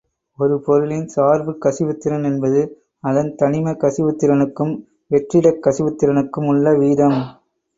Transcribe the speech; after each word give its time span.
ஒரு 0.39 0.55
பொருளின் 0.59 1.05
சார்புக் 1.15 1.59
கசிவுத் 1.65 1.99
திறன் 1.99 2.23
என்பது 2.23 2.61
அதன் 3.03 3.29
தனிமக் 3.35 3.79
கசிவுத் 3.83 4.19
திறனுக்கும் 4.21 4.73
வெற்றிடக் 5.11 5.63
கசிவுத் 5.63 5.99
திறனுக்குமுள்ள 6.01 6.77
வீதம். 6.79 7.19